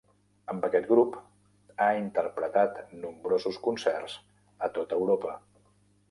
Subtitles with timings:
[0.51, 1.17] Amb aquest grup
[1.83, 4.15] ha interpretat nombrosos concerts
[4.69, 5.35] a tot Europa.